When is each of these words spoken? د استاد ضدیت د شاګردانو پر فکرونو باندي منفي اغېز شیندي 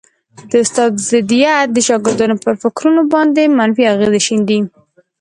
د 0.49 0.51
استاد 0.63 0.91
ضدیت 1.09 1.67
د 1.71 1.77
شاګردانو 1.87 2.35
پر 2.43 2.53
فکرونو 2.63 3.01
باندي 3.13 3.45
منفي 3.57 3.83
اغېز 3.93 4.13
شیندي 4.27 4.59